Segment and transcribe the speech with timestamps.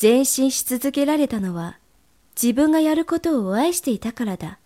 [0.00, 1.78] 前進し続けられたのは
[2.40, 4.58] 自分がやることを愛していたからだ。